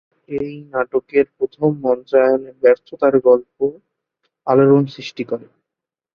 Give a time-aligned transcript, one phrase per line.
[0.39, 3.57] এই নাটকের প্রথম মঞ্চায়নের ব্যর্থতার গল্প
[4.47, 5.47] আলোড়ন সৃষ্টি করে।